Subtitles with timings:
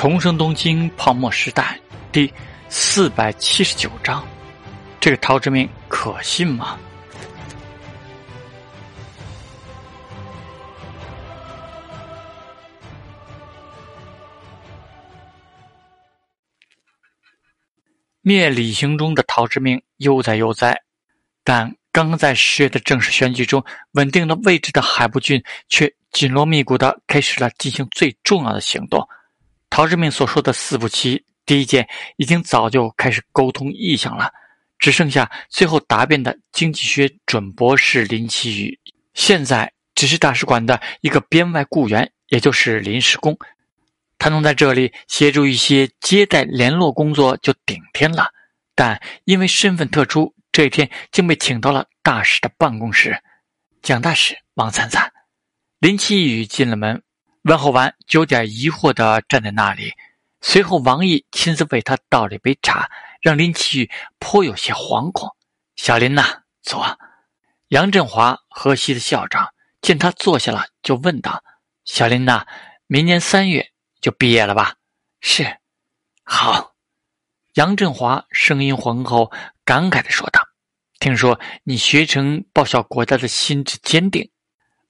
[0.00, 1.78] 重生东京泡沫时代
[2.10, 2.32] 第
[2.70, 4.26] 四百七十九章，
[4.98, 6.78] 这个陶之命可信吗？
[18.22, 20.80] 灭李行中的陶之命悠哉悠哉，
[21.44, 29.06] 但刚刚在十月的正式选举中稳定了位置的海部郡，却紧锣密鼓的开始了进行最重要的行动。
[29.70, 34.30] 陶志明所说的四步棋，第一件已经早就开始沟通意向了，
[34.78, 38.78] 只剩下最后答辩的经济学准博士林奇宇，
[39.14, 43.38] 现在只是大使馆的一个编外雇员，也就是临时工。
[44.18, 48.28] 他能在这里协助一些接待联络工作就顶天了，
[48.74, 53.16] 但因为身份特殊，这一天竟被请到了大使的办公室。
[53.80, 55.10] 蒋大使，王灿灿，
[55.78, 57.02] 林奇宇进了门。
[57.42, 59.94] 问候完，就有点疑惑的站在那里。
[60.42, 65.34] 随后，王毅亲自为他倒了一杯茶，让林奇宇颇有些惶恐。
[65.76, 66.98] 小林呐，坐。
[67.68, 69.48] 杨振华，河西的校长，
[69.80, 71.42] 见他坐下了，就问道
[71.84, 72.46] ：“小林呐，
[72.86, 74.74] 明年三月就毕业了吧
[75.20, 75.58] ？”“是。
[76.24, 76.74] ”“好。”
[77.54, 79.32] 杨振华声音浑厚，
[79.64, 80.40] 感慨的说道
[81.00, 84.30] ：“听说你学成报效国家的心志坚定，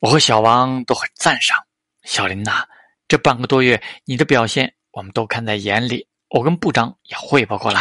[0.00, 1.56] 我和小王都很赞赏。”
[2.02, 2.64] 小林呐，
[3.08, 6.08] 这半个多月你的表现我们都看在眼里。
[6.28, 7.80] 我跟部长也汇报过了，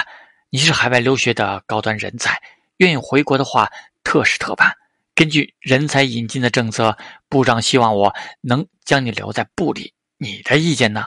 [0.49, 2.41] 你是海外留学的高端人才，
[2.77, 3.69] 愿意回国的话
[4.03, 4.75] 特事特办。
[5.13, 9.93] 根据人才引进的政策，部长希望我能将你留在部里。
[10.17, 11.05] 你的意见呢？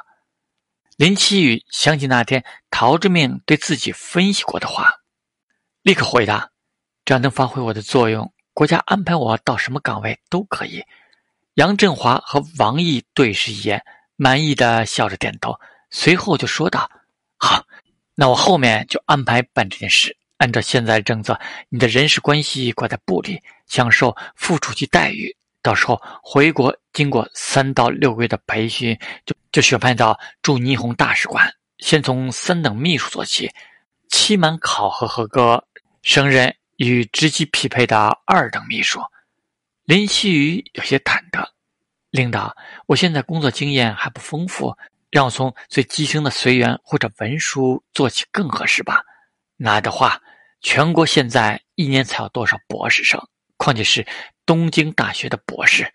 [0.97, 5.00] 林奇宇想起那天陶之命对自己分析过的话，
[5.82, 6.50] 立刻回答
[7.04, 10.84] ：“只要能发挥我的作用，国家安排我到什么岗位都可以。”
[11.56, 13.84] 杨振华和王毅对视一眼，
[14.17, 15.55] 满意的笑着点头，
[15.91, 16.91] 随后就说道
[17.36, 17.62] ：“好，
[18.15, 20.16] 那我后面就安排办这件事。
[20.38, 21.38] 按照现在政策，
[21.69, 25.37] 你的人事关系挂在部里，享受副处级待遇。
[25.60, 31.53] 到时候回国，经过三到六个月的培训，就就选派到驻霓虹大使馆。
[31.81, 33.50] 先从三等秘书做起，
[34.09, 35.62] 期满考核合格，
[36.03, 39.03] 升任与职级匹配的二等秘书。”
[39.92, 41.47] 林希宇有些忐忑，
[42.08, 44.75] 领导，我现在工作经验还不丰富，
[45.10, 49.04] 让我从最基层的随员或者文书做起更合适吧？
[49.58, 50.19] 那的话，
[50.62, 53.22] 全国现在一年才有多少博士生？
[53.58, 54.06] 况且是
[54.47, 55.92] 东京大学的博士。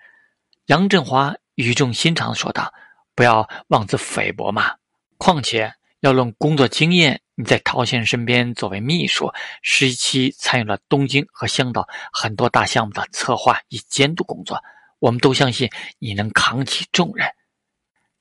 [0.68, 2.72] 杨振华语重心长的说道
[3.18, 4.76] ：“不要妄自菲薄嘛！
[5.18, 9.32] 况且要论工作经验。”你在陶先生身边作为秘书，
[9.62, 14.60] 实期参与了东京和香岛很多大项目的策划与监督工作，
[14.98, 17.28] 我们都相信你能扛起重任。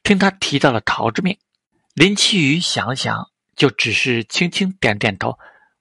[0.03, 1.39] 听他提到了陶之命，
[1.95, 5.39] 林奇宇想了想，就只是轻轻点点头：“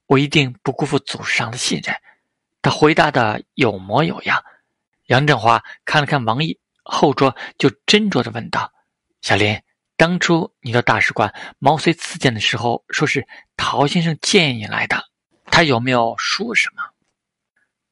[0.08, 1.94] 我一定不辜负祖上的信任。”
[2.62, 4.42] 他回答的有模有样。
[5.08, 8.72] 杨振华看了看王毅，后桌就斟酌的问道
[9.20, 9.60] ：“小林。”
[9.96, 13.26] 当初你到大使馆毛遂自荐的时候，说是
[13.56, 15.02] 陶先生建议你来的，
[15.46, 16.82] 他有没有说什么？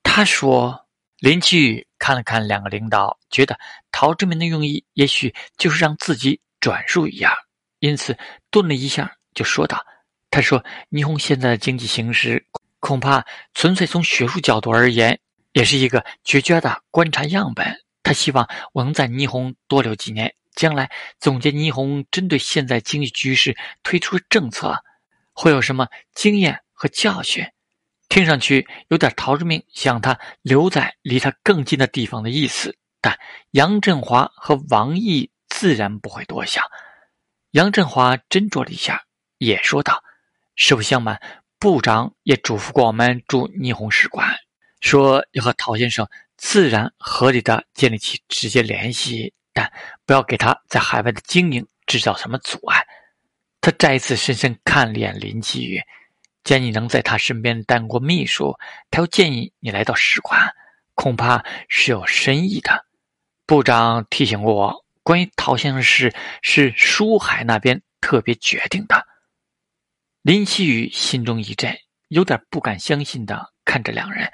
[0.03, 0.87] 他说，
[1.19, 3.59] 林奇宇看了看两个领导，觉得
[3.91, 7.33] 陶志明的用意也许就是让自己转述一样，
[7.79, 8.17] 因此
[8.51, 9.83] 顿了一下，就说道
[10.31, 12.47] ：“他说，霓虹现在的经济形势，
[12.81, 15.19] 恐怕纯粹从学术角度而言，
[15.53, 17.67] 也是一个绝佳的观察样本。
[18.03, 24.83] 他希望我能在霓虹多留几年。”将来总结霓虹针对现在经济局势推出政策，
[25.33, 27.47] 会有什么经验和教训？
[28.09, 32.77] 听上去有点陶志明想他留在离他更近的地方的意思。
[33.01, 33.19] 但
[33.51, 36.65] 杨振华和王毅自然不会多想。
[37.51, 39.05] 杨振华斟酌了一下，
[39.39, 40.03] 也说道
[40.57, 41.21] ：“实不相瞒，
[41.59, 44.37] 部长也嘱咐过我们驻霓虹使馆，
[44.81, 49.73] 说要和陶先生自然合理的建立起直接联系。”但
[50.05, 52.87] 不要给他在海外的经营制造什么阻碍。
[53.63, 55.81] 他再一次深深看了眼林奇宇，
[56.43, 58.55] 见你能在他身边当过秘书，
[58.91, 60.53] 他又建议你来到使馆，
[60.95, 62.85] 恐怕是有深意的。
[63.47, 69.07] 部长提醒过我，关于陶先生的事是书海那边特别决定的。
[70.21, 71.75] 林奇宇心中一震，
[72.09, 74.31] 有点不敢相信的看着两人。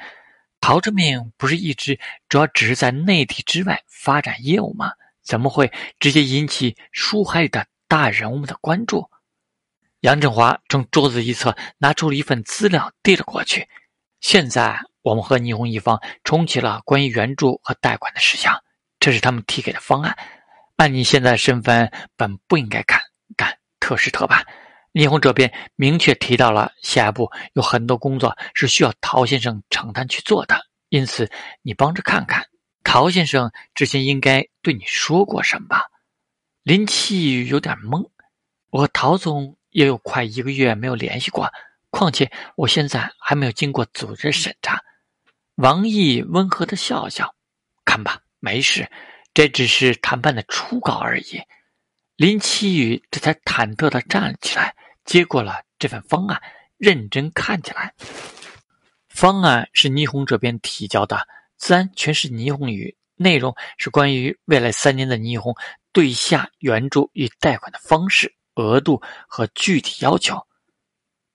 [0.60, 4.92] 陶志明不是一直主要只是在内地之外发展业务吗？
[5.22, 9.10] 怎么会直接引起书海里的大人物们的关注？
[10.00, 13.68] 杨振华从桌子一侧拿出了一份资料，递了过去。
[14.20, 18.62] 现在我们和霓虹一方重启了关于援助和贷款的事项，
[18.98, 20.16] 这是他们提给的方案。
[20.76, 23.00] 按你现在身份，本不应该看，
[23.36, 24.46] 但特事特办。
[24.92, 31.30] 霓虹这边明确提到了，下一步有很多工作是需要陶先生承担去做的，因此
[31.62, 32.46] 你帮着看看。
[32.82, 35.86] 陶先生之前应该对你说过什么吧？
[36.62, 38.08] 林奇宇有点懵。
[38.70, 41.50] 我和陶总也有快一个月没有联系过，
[41.90, 44.82] 况且我现在还没有经过组织审查。
[45.56, 47.34] 王毅温和的笑笑，
[47.84, 48.90] 看吧，没事，
[49.34, 51.42] 这只是谈判的初稿而已。
[52.16, 54.74] 林奇宇这才忐忑的站了起来，
[55.04, 56.40] 接过了这份方案，
[56.76, 57.92] 认真看起来。
[59.08, 61.26] 方案是霓虹这边提交的，
[61.60, 65.54] 自然全是霓虹语，内容是关于未来三年的霓虹
[65.92, 70.46] 对下援助与贷款的方式、额度和具体要求。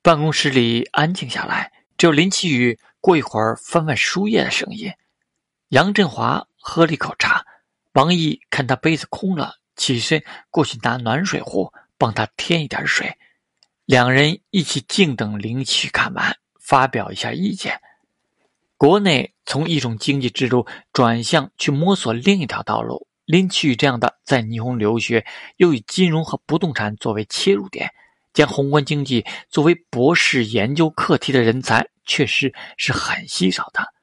[0.01, 4.91] 办公室里安静下来，只有林奇宇过一会儿翻翻书页的声音。
[5.69, 7.45] 杨振华喝了一口茶，
[7.93, 9.55] 王毅看他杯子空了。
[9.75, 13.15] 起身过去拿暖水壶，帮他添一点水。
[13.85, 17.79] 两人一起静等林奇看完，发表一下意见。
[18.77, 23.07] 国内从一种经济制度转向去摸索另一条道路。
[23.25, 25.25] 林奇宇这样的在霓虹留学，
[25.57, 27.89] 又以金融和不动产作为切入点，
[28.33, 33.93] 将宏观经济作为博士研究课题的人才，确实是很稀少的。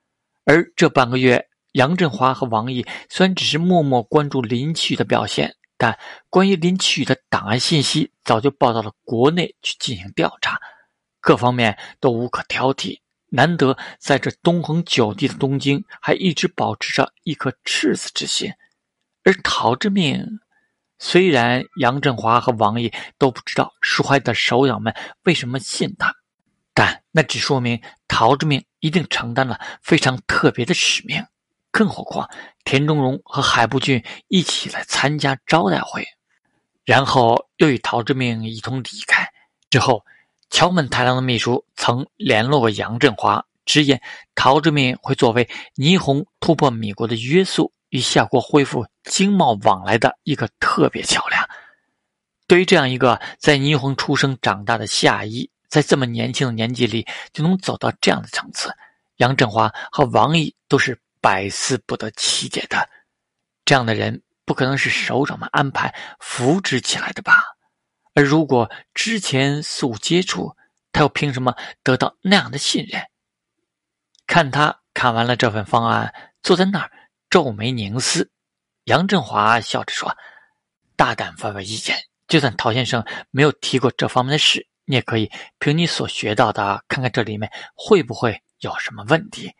[0.45, 5.55] 而这半个月，杨振华和王毅虽然只是默默关注林奇宇的表现。
[5.79, 5.99] 但
[6.31, 10.61] 关于林奇宇的档案信息早就报到了国内去进行调查，
[11.21, 13.01] 各方面都无可挑剔。
[13.33, 18.53] 难得在这东横九地的东京，还一直保持着一颗赤子之心。
[19.25, 20.41] 而陶之命，
[20.99, 26.15] 虽然杨振华和王爷都不知道书怀的首长们为什么信他，
[26.75, 31.27] 但那只说明陶之命一定承担了非常特别的使命。
[31.71, 32.29] 更何况，
[32.65, 36.07] 田中荣和海部俊一起来参加招待会，
[36.85, 39.27] 然后又与陶之命一同离开。
[39.71, 40.05] 之后，
[40.53, 44.01] 桥本太郎的秘书曾联络过杨振华，直言
[44.35, 51.49] 陶之命会作为霓虹突破米国的约束，与夏国恢复经贸往来的一个特别桥梁。
[52.47, 58.71] 对于这样一个在霓虹出生长大的夏一，在这么年轻的年纪里就能走到这样的层次，
[59.17, 60.97] 杨振华和王毅都是。
[61.23, 62.91] 百思不得其解的，
[63.65, 67.45] 这样的人不可能是首长们安排扶植起来的吧？
[68.15, 70.57] 而如果之前素接触，
[70.93, 73.03] 他又凭什么得到那样的信任？
[74.27, 76.91] 看他看完了这份方案，坐在那儿
[77.31, 78.31] 皱眉凝思。
[78.85, 80.17] 杨振华笑着说
[80.97, 81.97] ：“大胆发表意见，
[82.29, 89.53] 就算陶先生没有提过这方面的事，你也可以凭你所学到的，看看这里面会不会有什么问题。”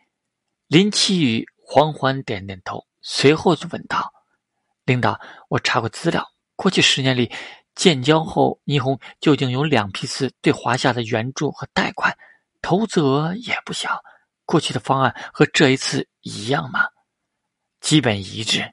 [0.67, 1.47] 林奇宇。
[1.65, 4.13] 缓缓点点头，随后就问道
[4.83, 6.27] ：“领导，我查过资料，
[6.57, 7.31] 过去十年里，
[7.75, 12.15] 建交后霓虹就已经有两批次对华夏的援助和贷款，
[12.61, 14.01] 投资额也不小。
[14.45, 16.85] 过去的方案和这一次一样吗
[17.81, 18.69] ？”“基本一致。”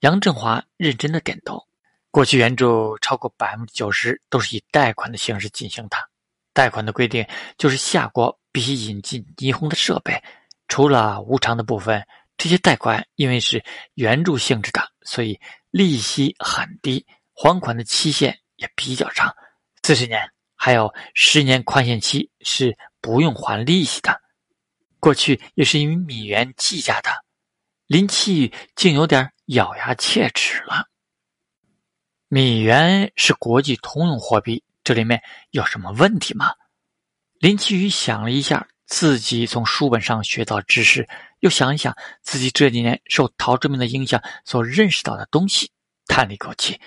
[0.00, 1.66] 杨振华认真的点头。
[2.10, 5.96] 过去援助超过百分之九十都是以贷款的形式进行的。
[6.52, 7.26] 贷款的规定
[7.58, 10.22] 就是夏国必须引进霓虹的设备，
[10.68, 12.06] 除了无偿的部分。
[12.38, 13.62] 这些贷款因为是
[13.94, 19.30] 援助性质的，所以利息很低，还款的期限也比较长，
[19.82, 24.18] 四十年，还有十年宽限期是不用还利息的。
[24.98, 27.10] 过去也是因为米元计价的，
[27.86, 30.88] 林奇宇竟有点咬牙切齿了。
[32.28, 36.54] 米元是国际通用货币，这里面有什么问题吗？
[37.38, 38.66] 林奇宇想了一下。
[38.88, 41.08] 自己从书本上学到知识，
[41.40, 45.72] 又想一想自己这几年受陶志明的影响所认识到的东西，
[46.06, 46.80] 叹了一口气：“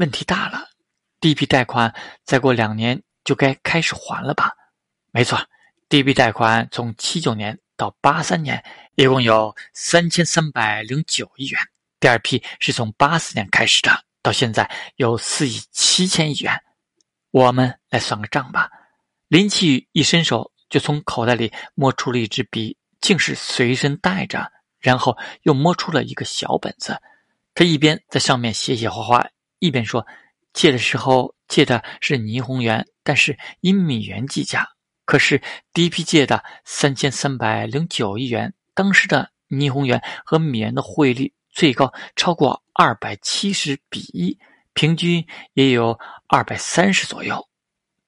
[0.00, 0.68] 问题大了。
[1.20, 4.50] 第一批贷款再过两年就该开始还了吧
[5.12, 5.38] ？”“没错，
[5.88, 8.64] 第一批贷款从七九年到八三年，
[8.96, 11.60] 一共有三千三百零九亿元。
[12.00, 16.60] 第二批是从八四年开始的，到现在有四亿七千亿元。
[17.30, 18.68] 我们来算个账吧。”
[19.28, 20.50] 林奇一伸手。
[20.70, 26.96] 就从口袋里摸出了一支笔，竟是随身带着，然后又摸出了一个小本子。
[27.54, 29.26] 他一边在上面写写画画，
[29.60, 30.04] 一边说
[30.52, 34.66] ：“借的时候借的是霓虹元，但是以米元计价。
[35.04, 35.40] 可是
[35.72, 44.36] 第一批借的三千三百零九亿元，当时的霓虹元和米元的汇率最高超过二百七十比一，
[44.74, 47.46] 平均也有二百三十左右。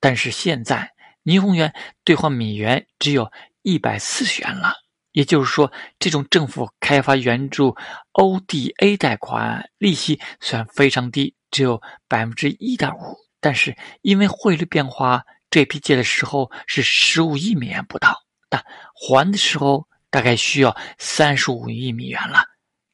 [0.00, 0.90] 但是现在。”
[1.24, 3.30] 霓虹元兑换米元只有
[3.62, 4.74] 一百四十元了，
[5.12, 7.76] 也就是说，这种政府开发援助
[8.14, 22.42] ODA 贷款利息虽然非常低，只有百分之一点五，但是因为汇率变化，这批借的时候是十五亿美元不到，但还的时候大概需要三十五亿美元了。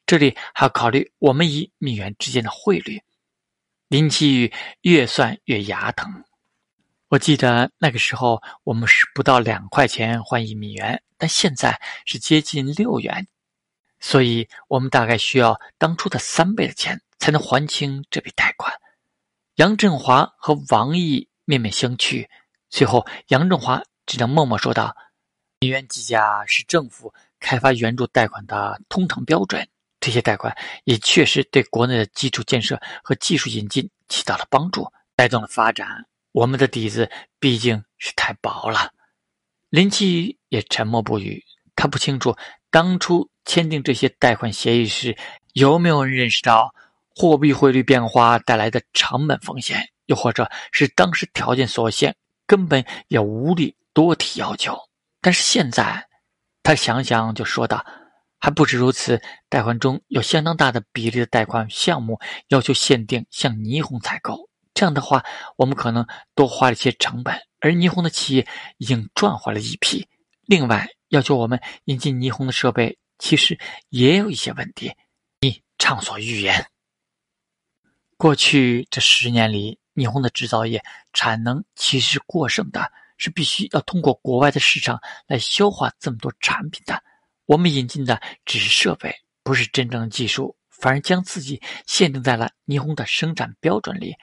[0.05, 3.01] 这里还要考虑我们与美元之间的汇率。
[3.87, 6.23] 林奇宇越算越牙疼。
[7.07, 13.27] 我记得那个时候我们是不到两块钱换一美元，但现在是接近六元，
[13.99, 18.73] 所以我们大概需要当初的三倍的钱才能还清这笔贷款。
[19.57, 22.27] 杨振华和王毅面面相觑，
[22.71, 24.97] 最后杨振华只能默默说道
[25.61, 29.67] ：“美元计价是政府开发援助贷款的通常标准，
[29.99, 38.91] 这些贷款也确实对国内的基础建设和技术引进起到了帮助，带动了发展。”我们的底子毕竟是太薄了。
[39.69, 41.45] 林奇也沉默不语。
[41.75, 42.35] 他不清楚
[42.71, 45.15] 当初签订这些贷款协议时，
[45.53, 46.73] 有没有人认识到
[47.15, 54.77] 货币汇率变化带来的成本风险，又或者是当时条件所限，根本也无力多提要求。
[55.21, 56.07] 但是现在，
[56.63, 57.85] 他想想就说道
[58.39, 65.25] ：“还不止如此，贷款中有相当大的比例的贷款项目要求限定向霓虹采购。”这样的话，
[65.57, 68.47] 我们可能多花了一些成本，而霓虹的企业
[68.77, 70.07] 已经赚回了一批。
[70.45, 74.93] 另外，要求我们引进霓虹的设备，其实也有一些问题。
[75.41, 76.65] 你畅所欲言。
[78.19, 80.83] 过去这十年里，霓虹的制造业
[81.13, 87.01] 产能其实是过剩的，是必须要通过国外的市场来消化这么多产品的。
[87.45, 94.13] 我们引进的只是设备，不是真正的技术，反而将自己限定在了霓虹的生产标准里。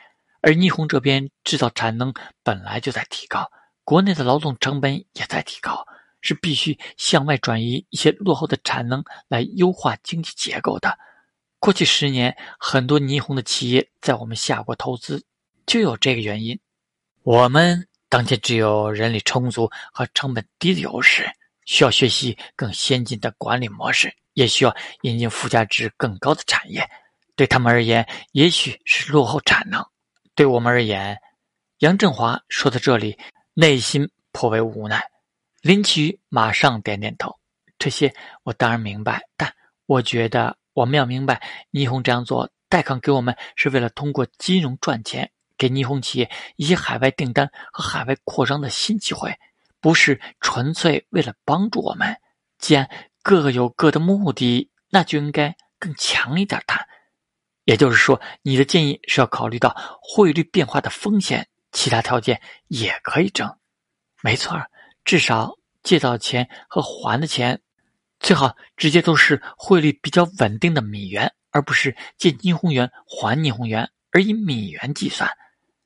[0.43, 2.13] 而霓虹这边制造产能
[2.43, 3.51] 本来就在提高，
[3.83, 5.87] 国内的劳动成本也在提高，
[6.21, 10.99] 是必须向外转移一些落后的产能来优化经济结构的。
[11.67, 15.27] 过去十年，很多霓虹的企业在我们下国投资，
[15.67, 16.57] 就有这个原因。
[17.25, 21.29] 我们当前只有人力充足和成本低的优势，
[21.65, 26.89] 需要学习更先进的管理模式，也需要引进附加值更高的产业。
[27.35, 29.85] 对他们而言，也许是落后产能。
[30.37, 31.19] 对我们而言，
[31.79, 33.19] 杨振华说到这里，
[33.55, 35.05] 内心颇为无奈。
[35.63, 37.37] 林奇马上点点头
[37.77, 39.53] ：“这些我当然明白，但
[39.87, 41.43] 我觉得我们要明白，
[41.73, 49.35] 霓虹这样做，贷款给我们是为了通过金融赚钱，给霓虹企业一些海外订单和海外扩张的新机会，
[49.81, 52.15] 不是纯粹为了帮助我们。
[52.59, 52.91] 既然
[53.23, 56.87] 各有各的目的，那就应该更强一点谈。”
[57.65, 63.57] 也就是说，你的建议是要考虑到汇率变化的风险，其他条件也可以挣。
[64.23, 64.61] 没错
[65.07, 67.63] 至少借到钱和还的钱，
[68.27, 75.31] 最好直接都是汇率比较稳定的美元，而不是借霓虹元还霓虹元，而以美元计算。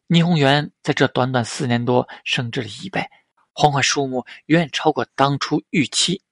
[0.09, 3.07] 霓虹元在这短短四年多升值了一倍，
[3.53, 6.23] 还款数目远远超过当初预期。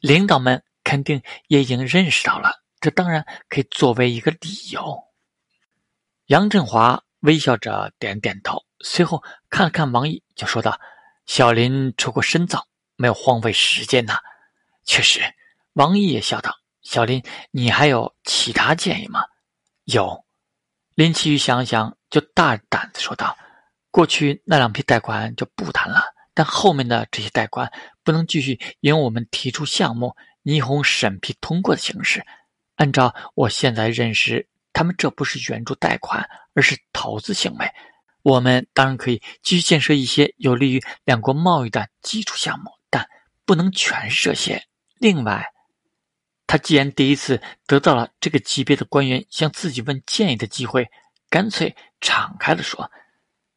[0.00, 2.62] 领导们肯定也已经认识到了。
[2.78, 5.02] 这当然可以作为一个理由。
[6.26, 10.78] 杨振华微笑着点点头，随后看了看王毅，就说道
[11.24, 12.66] ：“小林出过深造，
[12.96, 14.18] 没有荒废时间呐。”
[14.84, 15.22] 确实，
[15.74, 19.22] 王毅也笑道：“小林，你还有其他建议吗？”
[19.84, 20.24] 有。
[20.94, 23.36] 林奇宇想想，就大胆的说道
[23.90, 26.02] ：“过去那两批贷款就不谈了，
[26.32, 30.14] 但后面的这些贷款不能继续由我们提出项目，
[30.44, 32.24] 霓虹审批通过的形式。”
[32.76, 37.68] 按照我现在认识，他们这不是援助贷款，而是投资行为。
[38.22, 43.08] 我们当然可以继续建设一些有利于两国贸易的基础项目，但
[43.44, 44.64] 不能全是这些。
[44.98, 45.44] 另外，
[46.46, 50.88] 他既然第一次得到了这个级别的官员向自己问建议的机会，
[51.30, 52.90] 干脆敞开的说：“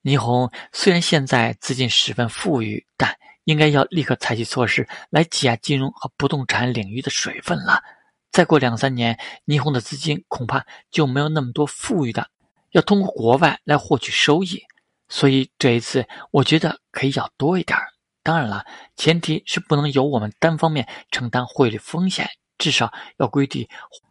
[0.03, 7.83] 霓虹虽然现在资金十分富裕，但应该要立刻采取措施来挤压金融和不动产领域的水分了。”
[8.31, 12.29] 再过两三年，霓虹的资金恐怕就没有那么多富裕的，
[12.71, 14.61] 要通过国外来获取收益。
[15.09, 17.77] 所以这一次，我觉得可以要多一点
[18.21, 18.65] 当然了，
[18.95, 23.67] 前提是不能由我们单方面承担汇率风险，至少要规定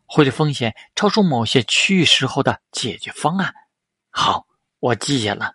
[0.06, 3.54] 汇率风险超出某些区域时候的解决方案。
[4.10, 4.46] 好，
[4.78, 5.54] 我记下了。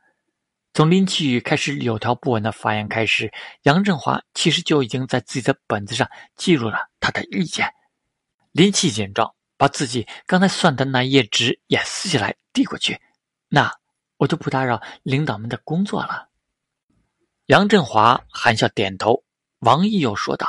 [0.73, 3.33] 从林奇宇开始有条不紊的发言开始，
[3.63, 7.73] 杨振华其实就已经在自己的本子上记录了他的意见。
[8.51, 13.01] 林奇见状，把自己刚才算的那页纸也撕下来递过去。
[13.49, 13.73] 那
[14.17, 16.29] 我就不打扰领导们的工作了。
[17.47, 19.23] 杨振华含笑点头。
[19.59, 20.47] 王毅又说道：“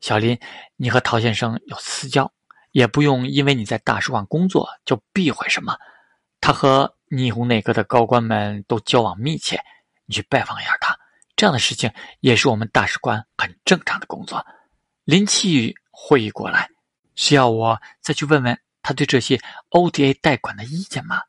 [0.00, 0.38] 小林，
[0.76, 2.32] 你和陶先生有私交，
[2.72, 5.76] 也不用因为你在大使馆工作就避讳什么。
[6.40, 9.60] 他和霓虹内阁的高官们都交往密切，
[10.06, 10.96] 你去拜访一下他。
[11.34, 14.44] 这样的事情也是我们大使馆很正常的工作。
[15.04, 16.68] 林奇宇会议过来，
[17.14, 19.40] 是要我再去问问他对这些
[19.70, 21.22] ODA 贷款的意见吗？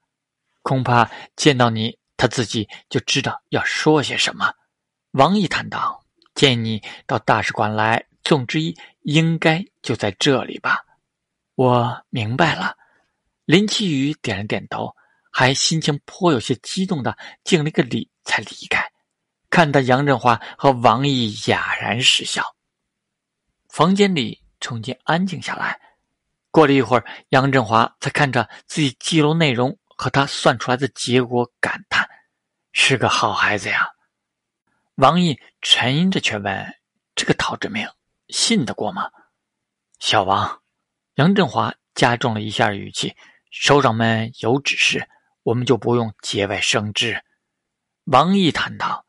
[0.62, 4.54] 恐怕见到你，他自己就知道要说些什么。
[5.12, 6.04] 王毅谈道
[6.36, 10.86] ：“建议你到大使馆来，总之一应该就在这里吧。”
[11.57, 12.77] 我明白了。
[13.45, 14.95] 林奇宇点了点头，
[15.31, 18.88] 还心情颇有些激动的敬了个礼，才离开。
[19.50, 22.43] 看到杨振华和王毅哑然失笑，
[23.67, 25.79] 房间里重新安静下来。
[26.51, 32.07] 过了一会儿，杨振华才看着自己记录内容和他算出来的结果，感叹
[32.71, 33.89] ：“是个好孩子呀。”
[34.95, 36.75] 王毅沉吟着却问
[37.15, 37.88] ：“这个陶志明
[38.29, 39.12] 信得过吗？”
[40.00, 40.62] 小王，
[41.15, 43.15] 杨振华加重了一下语气
[43.51, 45.09] ：“首长们有指示，
[45.43, 47.21] 我们就不用节外生枝。”
[48.05, 49.05] 王毅谈道：“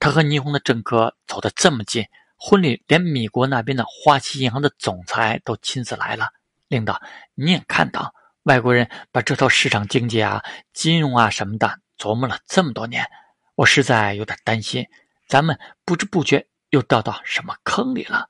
[0.00, 6.30] 他和霓虹的政客走得这么近，婚礼连米国那边的花旗银行的总裁都亲自来了。
[6.68, 7.00] 领导，
[7.34, 8.14] 你也看到，
[8.44, 10.42] 外国人把这套市场经济啊、
[10.72, 13.06] 金融啊什么的琢磨了这么多年，
[13.54, 14.86] 我实在有点担心。”
[15.28, 18.28] 咱们不知不觉又掉到什么坑里了？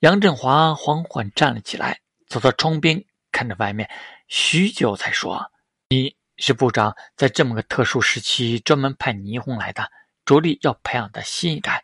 [0.00, 3.88] 杨振华缓缓站了起来，走到窗边，看着外面，
[4.28, 5.50] 许久才说
[5.88, 9.90] ：“你是部长在这么个特殊时期专门派霓虹来的，
[10.26, 11.82] 着力要培养的新一代。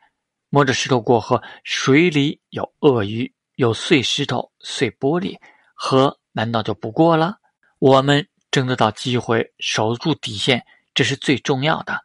[0.50, 5.38] 摸着石头过河，水里有鳄鱼，有碎石头、碎玻璃，
[5.73, 7.38] 河难道就不过了？
[7.78, 12.04] 我们争得到机会，守住底线，这是最重要的。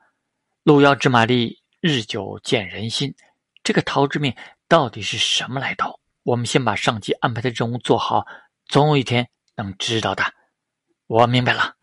[0.63, 3.13] 路遥知马力。”日久见人心，
[3.63, 4.35] 这个陶之命
[4.67, 5.99] 到底是什么来头？
[6.23, 8.25] 我们先把上级安排的任务做好，
[8.65, 10.25] 总有一天能知道的。
[11.07, 11.75] 我明白了。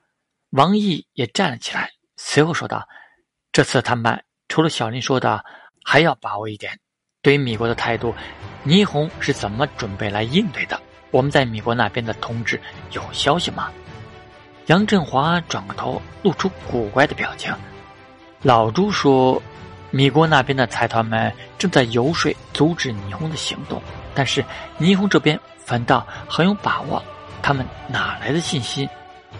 [0.50, 2.86] 王毅也站了起来，随后说道
[3.52, 5.44] ：“这次谈判除了小林说的，
[5.82, 6.78] 还要把握一点。
[7.22, 8.14] 对于米国的态度，
[8.66, 10.78] 霓虹是怎么准备来应对的？
[11.10, 13.72] 我们在米国那边的同志有消息吗？”
[14.66, 17.50] 杨振华转过头，露出古怪的表情。
[18.42, 19.42] 老朱说。
[19.94, 23.80] 米国那边的财团们正在游说阻止霓虹的行动，
[24.12, 24.44] 但是
[24.76, 27.00] 霓虹这边反倒很有把握。
[27.40, 28.88] 他们哪来的信心，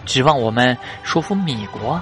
[0.05, 2.01] 指望我们说服米国？